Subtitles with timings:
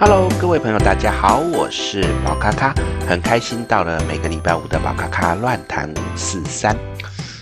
[0.00, 2.72] Hello，各位朋友，大家好，我是宝咖咖，
[3.08, 6.76] 很开心到了每个礼拜五的宝咖咖乱谈五四三。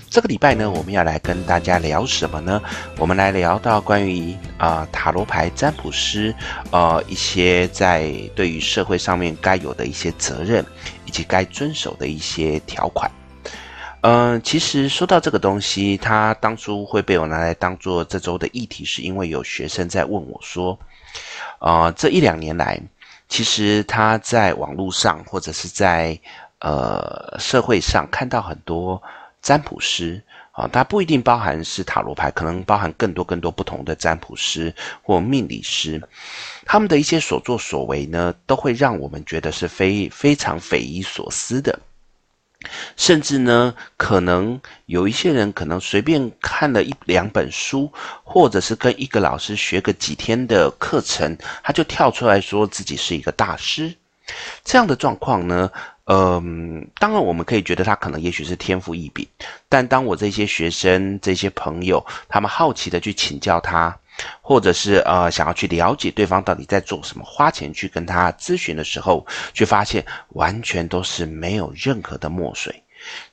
[0.08, 2.62] 这个礼拜呢，我们要来跟大家聊什么呢？
[2.96, 6.34] 我们来聊到关于啊、塔罗牌占卜师
[6.70, 10.64] 呃一些在对于社会上面该有的一些责任，
[11.04, 13.10] 以及该遵守的一些条款。
[14.00, 20.78] 嗯、其实说到这个东西，它当初会被我拿来当做这周的议题，是因为有学生在问我说。
[21.58, 22.80] 呃，这一两年来，
[23.28, 26.18] 其实他在网络上或者是在
[26.60, 29.02] 呃社会上看到很多
[29.42, 36.00] 占卜师啊，它不一定包含是塔罗牌，可能包含更多更多不同的占卜师或命理师，
[36.64, 41.78] 他们的一些所作所为呢，都会让我们觉得是非非常匪夷所思的。
[42.96, 47.92] 甚至呢，可能有一些人可能随便看了一两本书，
[48.24, 53.94] 或者是跟一个老师学个几天的课程，他就跳出来说自己是一个大师。
[54.64, 55.70] 这样的状况呢，
[56.06, 59.26] 嗯，当然我们可以觉得他可能也许是天赋异禀，
[59.68, 63.96] 但当我这些学生、这些朋友，他们好奇的去请教他。
[64.40, 72.82] 或者是呃想要去了解对方到底在做什么，花钱去跟他咨询的时候，却发现完全都是没有任何的墨水，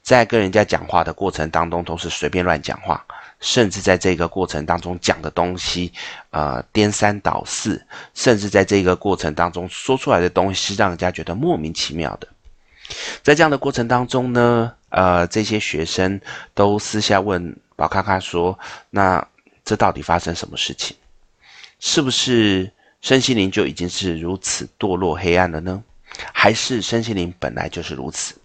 [0.02, 3.06] 在跟人家讲话的过程当中都是随便乱讲话，
[3.40, 5.92] 甚至在这个过程当中讲的东西，
[6.32, 7.82] 呃颠三倒四，
[8.14, 12.28] 甚至在这个过程当中说出来的东西是让人家觉得莫名其妙的。
[13.22, 16.20] 在这样的过程当中呢，呃这些学生
[16.54, 18.58] 都私下问宝咖咖说，
[18.90, 19.26] 那。
[19.64, 20.96] 这到底发生什么事情？
[21.80, 25.84] 是不是身心灵就已经是如此堕落黑暗了呢？
[26.32, 28.36] 还是身心灵本来就是如此？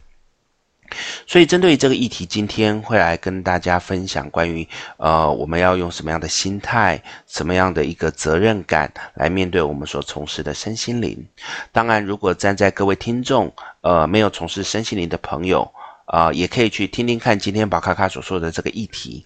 [1.26, 11.28] 所以针对这个议题，今天会来跟大家分享关于呃，我们要用什么样的心态、什么样的一个责任感来面对我们所从事的身心灵。
[11.72, 13.52] 当然，如果站在各位听众
[13.82, 15.70] 呃没有从事身心灵的朋友，
[16.10, 19.24] 呃，也可以去听听看今天宝卡卡所说的这个议题。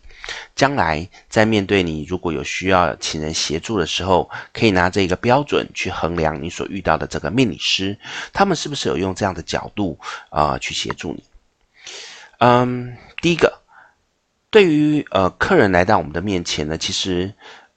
[0.55, 7.99] 将来在面对你如果有需要请人协助的时候，可以拿这个标准去衡量你所遇到的这个命理师，
[8.33, 9.99] 他们是不是有用这样的角度
[10.31, 11.25] 啊、去协助你？
[12.39, 13.61] 嗯，第一个，
[14.51, 17.33] 对于呃客人来到我们的面前呢，其实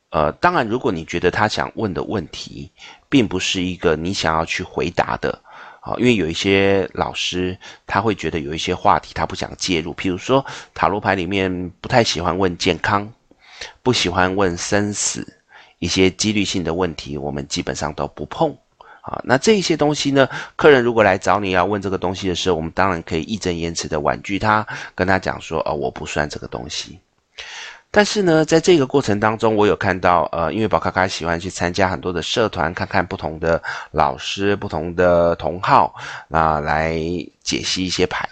[0.10, 2.72] 呃当然，如果你觉得他想问的问题，
[3.10, 5.42] 并不是一个你想要去回答的。
[5.86, 13.14] 啊，因为有一些老师他会觉得有一些话题他不想介入，譬如说塔罗牌里面不太喜欢问健康，
[13.84, 15.38] 不喜欢问生死，
[15.78, 18.58] 一些几率性的问题我们基本上都不碰。
[19.02, 27.00] 啊，那这一些东西呢，客人如果来找你要问这个东西的时候，我们当然可以义正言辞的婉拒他，跟他讲说，哦，我不算这个东西。
[27.96, 35.96] 但是呢，在这个过程当中，我有看到，呃，因为宝咖咖喜欢去参加很多的社团，看看不同的老师、不同的同好，
[36.30, 37.00] 啊、来
[37.42, 38.28] 解析一些牌。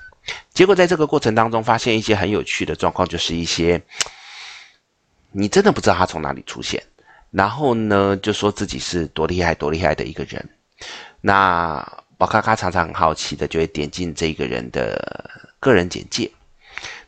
[0.54, 3.82] 结果在这个过程当中，发现一些很有趣的状况，就是一些
[5.32, 6.84] 你真的不知道他从哪里出现，
[7.32, 10.46] 然后呢，就说自己是多厉害、多厉害的一个人。
[11.22, 11.82] 那
[12.18, 15.32] 宝咖咖常常很好奇的，就会点进这个人的
[15.62, 16.30] 个人简介。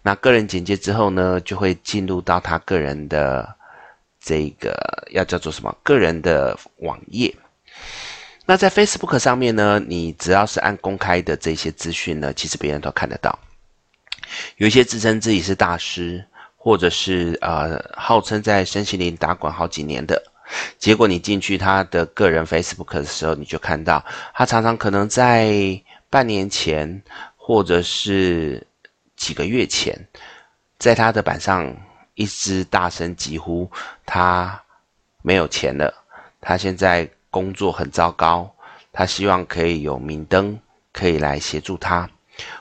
[0.07, 3.55] 那个人简介之后呢，就会进入到他个人的
[4.19, 4.71] 这个
[5.09, 5.75] 要叫做什么？
[5.81, 7.35] 个人的网页。
[8.45, 13.39] 那在 Facebook 上面呢，你只要是按公开的这些资讯呢，其实别人都看得到。
[14.57, 16.23] 有一些自称自己是大师，
[16.55, 20.21] 或者是呃号称在身心灵打滚好几年的，
[20.77, 24.05] 结果你进去他的个人 Facebook 的时候，你就看到
[24.35, 27.01] 他常常可能在半年前，
[27.35, 28.67] 或者是。
[29.15, 30.07] 几个月前，
[30.77, 31.75] 在他的板上
[32.15, 33.69] 一直大声疾呼，
[34.05, 34.61] 他
[35.21, 35.93] 没有钱了，
[36.41, 38.53] 他现在工作很糟糕，
[38.91, 40.59] 他希望可以有明灯
[40.91, 42.09] 可以来协助他，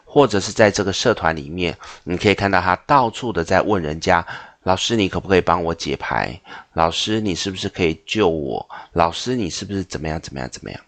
[0.04, 4.26] 或者是在这个社团里面，你可以看到他到处的在问人家，
[4.62, 6.40] 老师你可不可以帮我解牌？
[6.72, 8.68] 老师你是不是可以救我？
[8.92, 10.80] 老师你是不是怎么样怎么样怎么样？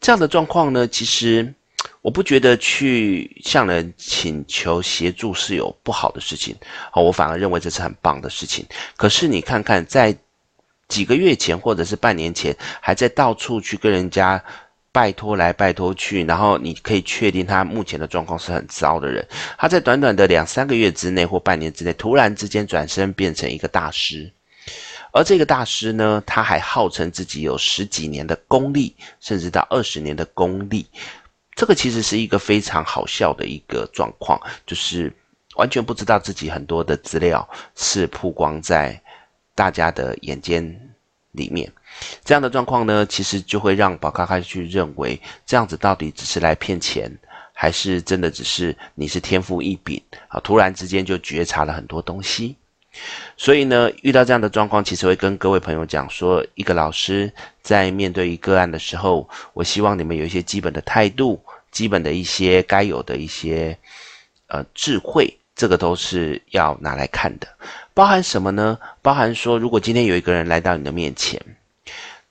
[0.00, 1.54] 这样的状况呢，其实。
[2.02, 6.56] 我不觉得去向人请求协助是有不好的事情，
[6.90, 8.64] 好，我反而认为这是很棒的事情。
[8.96, 10.16] 可是你看看，在
[10.88, 14.42] 几个月前或者是半年前，还在到处去跟人家
[14.90, 19.24] 拜托来拜托去，然后你可以确定他目前的状况是很糟的人，
[19.58, 24.32] 他在短短的两三个月之内或半年之内，突然之间转身变成一个大师，
[25.12, 30.86] 而这个大师呢，他还号称自己有十几年的功力，甚至到二十年的功力。
[31.54, 35.12] 这个其实是一个非常好笑的一个状况，就是
[35.56, 38.98] 完全不知道自己很多的资料是曝光在
[39.54, 40.64] 大家的眼间
[41.32, 41.70] 里面。
[42.24, 47.10] 这样的状况呢，其实就会让宝咖咖去认为，这样子到底只是来骗钱，
[47.52, 50.40] 还是真的只是你是天赋异禀啊？
[50.40, 52.56] 突然之间就觉察了很多东西。
[53.36, 57.32] 所以呢，遇到这样的状况，其实会跟各位朋友讲说，一个老师
[57.62, 61.40] 在面对一个案的时候，我希望你们有一些基本的态度，
[61.70, 63.78] 基本的一些该有的一些
[64.48, 67.46] 呃智慧，这个都是要拿来看的。
[67.94, 68.76] 包含什么呢？
[69.00, 71.40] 包含说，如果今天有一个人来到你的面前，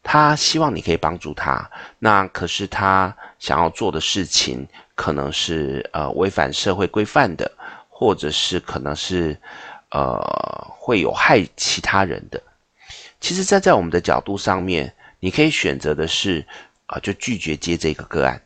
[0.03, 7.49] 他希望你可以帮助他，那可是他想要做的事情，可能是呃违反社会规范的，
[7.87, 9.35] 或者是可能是。
[9.91, 10.19] 呃，
[10.77, 12.41] 会有害其他人的。
[13.19, 16.45] 其实站在我们的角度上面，你可以选择的是，
[16.85, 18.41] 啊、呃，就拒绝接这个个案，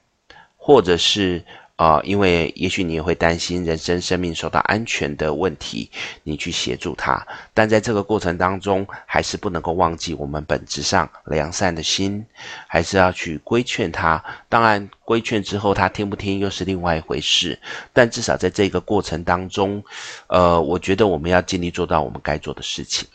[0.57, 1.43] 或者是。
[1.75, 5.89] 啊、呃，因为也许你也会担心人身生命受到安全的问题，
[6.21, 12.23] 你去协助他，但在这个过程当中，还是不能够忘记我们本质上良善的心，
[12.67, 14.23] 还是要去规劝他。
[14.47, 17.59] 当然，规劝之后他听不听又是另外一回事，
[17.91, 19.83] 但至少在这个过程当中，
[20.27, 23.07] 呃，我觉得我们要尽力做到我们该做的事情。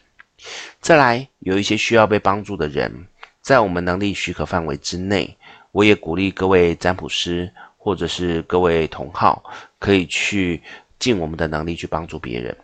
[0.80, 3.06] 再来，有一些需要被帮助的人，
[3.40, 5.36] 在我们能力许可范围之内，
[5.70, 7.52] 我也鼓励各位占卜师。
[7.78, 9.42] 或者是各位同好，
[9.78, 10.60] 可以去
[10.98, 12.54] 尽我们的能力去帮助别人。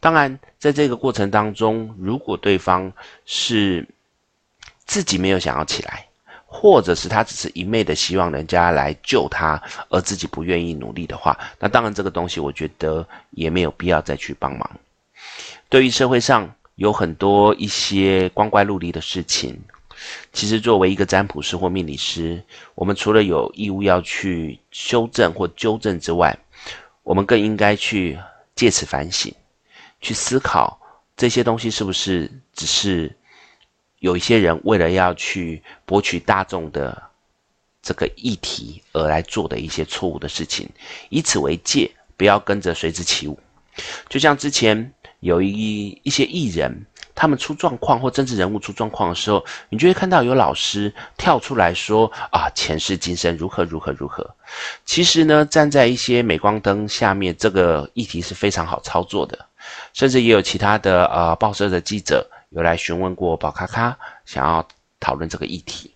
[0.00, 2.90] 当然，在这个过程当中，如果对方
[3.26, 3.86] 是
[4.86, 6.06] 自己没有想要起来，
[6.46, 14.70] 或者是他只是一昧的希望人家来救他，而自己不愿意努力的话，那当然这个东西我觉得也没有必要再去帮忙。
[15.68, 19.60] 对于社会上有很多一些光怪陆离的事情。
[20.32, 22.42] 其实，作为一个占卜师或命理师，
[22.74, 26.36] 我们除了有义务要去修正或纠正之外，
[27.02, 28.18] 我们更应该去
[28.54, 29.34] 借此反省，
[30.00, 30.80] 去思考
[31.16, 33.14] 这些东西是不是只是
[33.98, 37.02] 有一些人为了要去博取大众的
[37.82, 40.68] 这个议题而来做的一些错误的事情，
[41.08, 43.38] 以此为戒，不要跟着随之起舞。
[44.08, 46.86] 就像之前有一一些艺人。
[47.18, 54.24] 他们出状况或政治人物出状况的时候，你就会看到有老师跳出来说：“啊，前世今生如何如何如何。”
[54.86, 59.36] 其实呢，站在一些镁光灯下面，这个议题是非常好操作的。
[59.94, 64.64] 甚至也有其他的呃报社的记者有来询问过宝咖咖，想要
[65.00, 65.90] 讨论这个议题。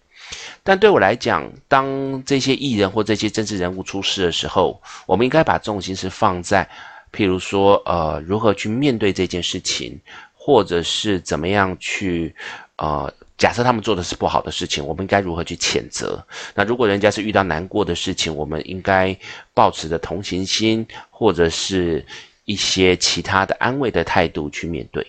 [0.65, 6.69] 但对我来讲，当这些艺人或这些政治人物出事的时候，我们应该把重心是放在，
[7.13, 10.01] 譬如说，呃，如何去面对这件事情。
[10.45, 12.35] 或者是怎么样去，
[12.75, 13.09] 呃，
[13.39, 16.21] 假设他们做的是不好的事情，我们应该如何去谴责？
[16.53, 19.17] 那如果人家是遇到难过的事情，我们应该
[19.55, 22.05] 抱持着同情心，或者是
[22.45, 25.07] 一些其他的安慰的态度去面对。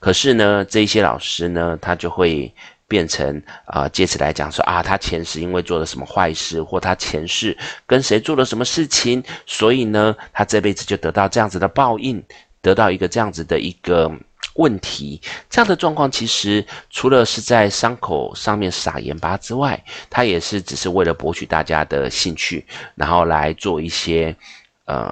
[0.00, 2.50] 可是呢，这一些老师呢，他就会
[2.88, 7.54] 变成啊、借此来讲说啊，他前世因为做了什么坏事，或他前世
[7.86, 12.24] 跟谁做了什么事情，所以呢，他这辈子就得到这样子的报应，
[12.62, 14.10] 得到一个这样子的一个。
[14.54, 24.36] 问题，这样的状况其实除了是在伤口上面撒盐巴之外，他也是只是为了博取大家的兴趣，然后来做一些
[24.84, 25.10] 呃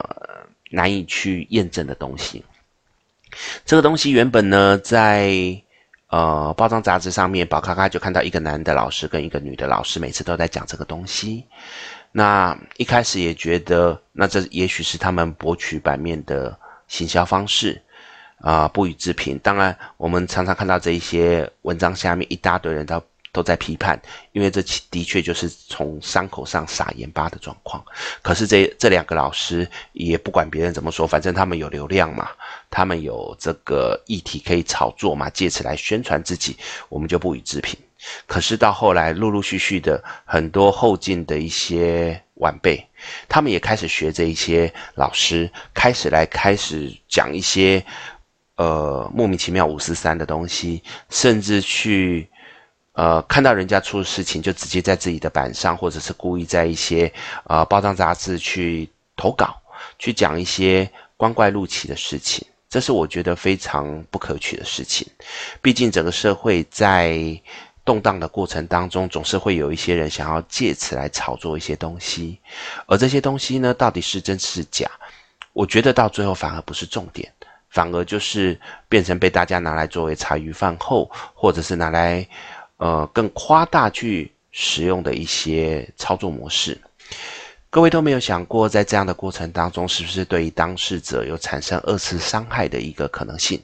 [0.70, 2.44] 难以去验证的东西。
[3.64, 5.32] 这个东西原本呢，在
[6.08, 11.46] 呃包装杂志上面，宝咖咖就看到一个男的老师跟一个女的老师每次都在讲这个东西。
[12.12, 17.80] 那一开始也觉得，那这也许是他们博取版面的行销方式。
[18.40, 19.38] 啊、不予置评。
[19.42, 24.00] 当然，我们常常看到这一些文章下面一大堆人都都在批判，
[24.32, 27.84] 因为这的确就是从伤口上撒盐巴的状况。
[28.22, 32.30] 可是这这两个老师也不管别人怎么说，反正他们有流量嘛，
[32.70, 36.56] 他们有这个议题可以炒作嘛，借此来宣传自己，
[36.88, 37.78] 我们就不予置评。
[38.26, 42.82] 可是到后来，陆陆续续的很多后进的一些晚辈，
[43.28, 47.84] 他们也开始学这一些老师，开始来开始讲一些。
[48.60, 52.28] 呃，莫名其妙五四三的东西，甚至去
[52.92, 57.10] 呃看到人家出事情，就直接在自己的板上，或者是故意在一些
[57.44, 58.86] 呃报章杂志去
[59.16, 59.58] 投稿，
[59.98, 60.86] 去讲一些
[61.16, 65.08] 光怪陆奇的事情，这是我觉得非常不可取的事情。
[65.62, 67.18] 毕竟整个社会在
[67.82, 72.38] 动荡的过程当中，总是会有一些人想要借此来炒作一些东西，
[72.84, 74.86] 而这些东西呢，到底是真是假？
[75.54, 77.32] 我觉得到最后反而不是重点。
[77.70, 78.58] 反而就是
[78.88, 82.26] 变成被大家拿来作为茶余饭后，或者是拿来，
[82.76, 86.78] 呃，更夸大去使用的一些操作模式。
[87.70, 93.62] 各位都没有想过，在这样的过程当中，是不是对于当事者有产生二次伤害的一个可能性？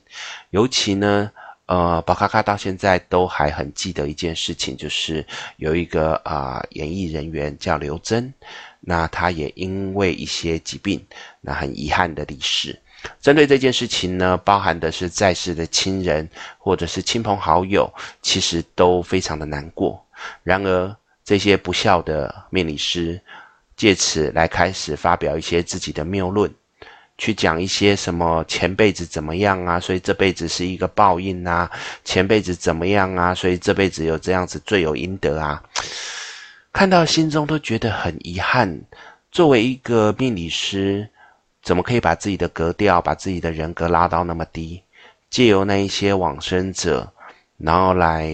[0.50, 1.28] 尤其呢，
[1.66, 8.32] 呃，宝咖咖到现在都还很记得一件事情，就是有一个啊、演艺人员叫刘真，
[8.78, 11.04] 那他也因为一些疾病，
[11.40, 12.80] 那很遗憾的离世。
[13.20, 20.04] 针对这件事情呢，包含的是在世的亲人或者是亲朋好友，其实都非常的难过。
[20.42, 23.20] 然而，这些不孝的命理师
[23.76, 26.52] 借此来开始发表一些自己的谬论。
[27.18, 31.70] 去讲一些什么前辈子怎么样啊，所以这辈子是一个报应啊，
[32.04, 35.62] 前辈子怎么样啊，所以这辈子有这样子罪有应得啊，
[36.74, 38.78] 看到心中都觉得很遗憾。
[39.32, 41.08] 作为一个命理师，
[41.66, 44.80] 怎么可以把自己的格调、把自己的人格拉到那么低？
[45.28, 47.12] 借由那一些往生者，
[47.58, 48.32] 然后来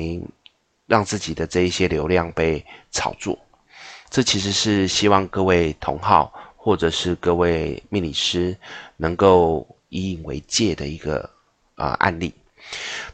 [0.86, 3.38] 让自己的这一些流量被炒作，
[4.10, 6.30] 这其实是希望各位同好。
[6.64, 8.56] 或者是各位命理师
[8.96, 11.28] 能够以引为戒的一个
[11.74, 12.32] 啊、案例。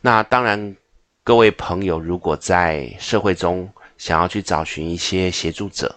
[0.02, 0.76] 那当然，
[1.24, 5.96] 各位朋友如果在社会中想要去找寻一些协助者，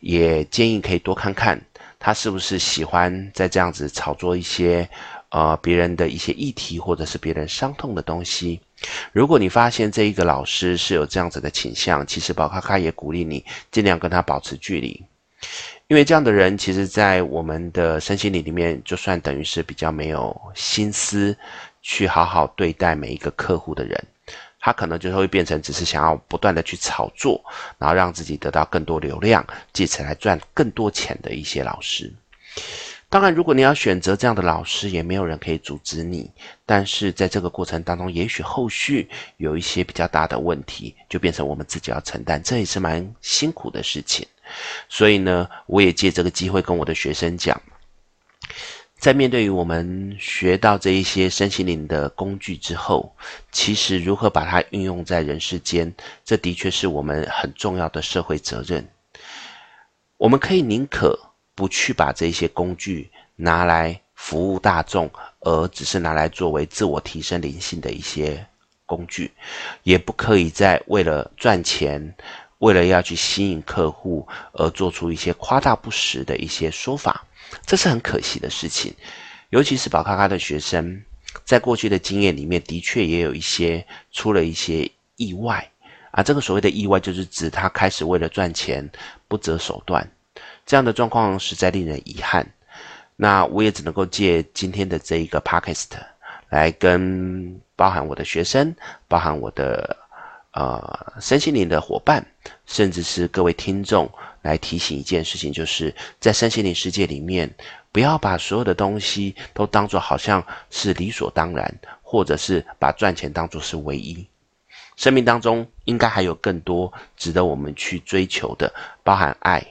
[0.00, 1.60] 也建议可以多看看
[1.98, 4.88] 他是不是喜欢在这样子炒作一些
[5.30, 8.60] 呃别人的一些议题或者是别人伤痛的东西。
[9.12, 15.02] 如果你发现这一个老师是有这样子的倾向，其实宝咖咖也鼓励你尽量跟他保持距离。
[15.88, 21.34] 因为这样的人，其实，在我们的身心灵里面，就算等于是比较没有心思
[21.80, 24.04] 去好好对待每一个客户的人，
[24.68, 27.42] 他可能就会变成只是想要不断的去炒作，
[27.78, 32.12] 然后让自己得到更多流量，借此来赚更多钱的一些老师。
[33.08, 36.30] 当然，如果你要选择这样的老师，也没有人可以阻止你。
[36.66, 39.08] 但是在这个过程当中，也许后续
[39.38, 44.28] 有一些比较大的问题，就变成我们自己要承担，这也是蛮辛苦的事情。
[44.90, 47.58] 所以呢，我也借这个机会跟我的学生讲，
[48.98, 53.14] 在面对于我们学到这一些身心灵的工具之后，
[53.52, 58.86] 其实如何把它运用在人世间，这的确是我们很重要的社会责任。
[60.16, 61.16] 我们可以宁可
[61.54, 65.08] 不去把这些工具拿来服务大众，
[65.40, 68.44] 而只是拿来作为自我提升灵性的一些
[68.84, 69.30] 工具，
[69.84, 72.14] 也不可以再为了赚钱。
[72.58, 77.24] 为了要去吸引客户而做出一些夸大不实的一些说法，
[77.64, 78.92] 这是很可惜的事情。
[79.50, 81.00] 尤其是宝咖咖的学生，
[81.44, 85.70] 在过去的经验里面，的确也有一些出了一些意外
[86.10, 86.22] 啊。
[86.22, 88.90] 这个所谓的意外，就是指他开始为了赚钱
[89.28, 90.10] 不择手段，
[90.66, 92.44] 这样的状况实在令人遗憾。
[93.14, 95.90] 那我也只能够借今天的这一个 podcast
[96.50, 98.74] 来跟包含我的学生，
[99.06, 99.96] 包含我的。
[100.58, 102.26] 呃，身心灵的伙伴，
[102.66, 104.10] 甚至是各位听众，
[104.42, 107.48] 来提醒一件事情，就是在身心灵世界里面，
[107.92, 111.72] 不要把所有的东西都当作好像是理所当然，
[112.02, 114.26] 或者是把赚钱当作是唯一。
[114.96, 118.74] 生命当中应该还有更多值得我们去追求的，
[119.04, 119.64] 包含爱，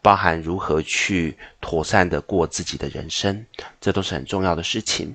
[0.00, 3.44] 包含如何去妥善的过自己的人生，
[3.80, 5.12] 这都是很重要的事情。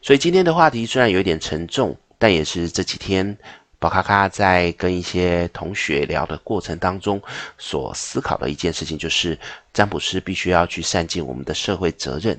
[0.00, 3.36] 所以今天的话题虽然有一点沉重，但也是这几天。
[3.78, 7.20] 宝咖咖在跟一些同学聊的过程当中，
[7.58, 9.38] 所思考的一件事情，就是
[9.72, 12.38] 占卜师必须要去善尽我们的社会责任，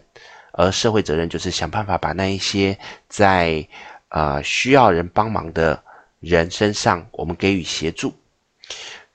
[0.53, 2.77] 而社会责任就是想办法把那一些
[3.07, 3.65] 在
[4.09, 5.81] 呃需要人帮忙的
[6.19, 8.11] 人身上，我们给予协助，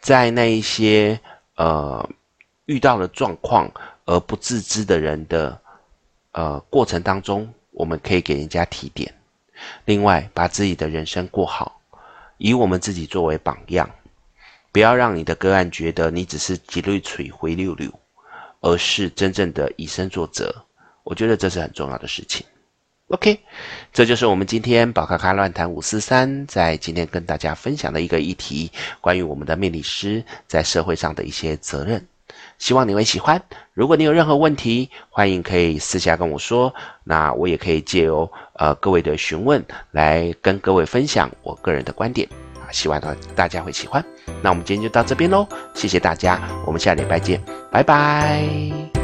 [0.01, 1.19] 在那一些
[1.57, 2.09] 呃
[2.67, 3.69] 遇到了状况
[4.05, 5.61] 而不自知的人的
[6.31, 9.13] 呃过程当中，我们可以给人家提点，
[9.87, 11.81] 另外把自己的人生过好。
[12.43, 13.89] 以我们自己作为榜样，
[14.73, 17.89] 不要让你的个案觉得你只是几缕水灰溜溜，
[18.59, 20.53] 而是真正的以身作则。
[21.05, 22.45] 我觉得这是很重要的事情。
[23.11, 23.39] OK，
[23.93, 32.05] 这就是我们今天宝咖咖乱谈五四三在今天跟大家分享的一个议题，关于我们的命理师在社会上的一些责任。
[32.59, 33.43] 希望你会喜欢。
[33.75, 36.73] 如果你有任何问题，欢迎可以私下跟我说。
[37.05, 43.01] 那我也可以借由呃各位的询问来跟各位分享我个人的观点啊，希望
[43.35, 44.05] 大家会喜欢。
[44.41, 49.02] 那我们今天就到这边喽，谢谢大家，我们下礼拜见，拜拜。